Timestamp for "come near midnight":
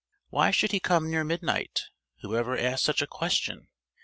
0.81-1.79